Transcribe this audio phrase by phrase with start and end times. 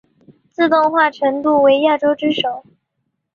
[0.49, 2.65] 自动化程度为亚洲之首。